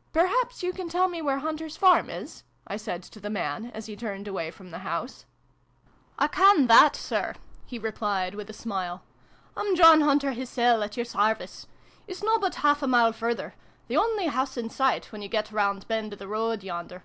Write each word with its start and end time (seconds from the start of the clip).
"Perhaps 0.12 0.62
you 0.62 0.72
can 0.72 0.88
tell 0.88 1.08
me 1.08 1.20
where 1.20 1.40
Hunter's 1.40 1.76
farm 1.76 2.08
is?" 2.08 2.44
I 2.68 2.76
said 2.76 3.02
to 3.02 3.18
the 3.18 3.28
man, 3.28 3.72
as 3.74 3.86
he 3.86 3.96
turned 3.96 4.28
away 4.28 4.52
from 4.52 4.70
the 4.70 4.78
house. 4.86 5.24
56 6.20 6.20
SYLVIE 6.20 6.20
AND 6.20 6.32
BRUNO 6.32 6.48
CONCLUDED." 6.48 6.74
I 6.78 6.78
can 6.78 6.82
that, 6.88 6.96
Sir!" 6.96 7.34
he 7.66 7.78
replied 7.80 8.34
with 8.36 8.48
a 8.48 8.52
smile." 8.52 9.02
I'm 9.56 9.74
John 9.74 10.02
Hunter 10.02 10.30
hissel, 10.34 10.84
at 10.84 10.96
your 10.96 11.04
sarvice. 11.04 11.66
It's 12.06 12.22
nobbut 12.22 12.54
half 12.62 12.80
a 12.80 12.86
mile 12.86 13.12
further 13.12 13.56
the 13.88 13.96
only 13.96 14.28
house 14.28 14.56
in 14.56 14.70
sight, 14.70 15.06
when 15.10 15.20
you 15.20 15.26
get 15.28 15.50
round 15.50 15.88
bend 15.88 16.12
o' 16.12 16.16
the 16.16 16.28
road 16.28 16.62
yonder. 16.62 17.02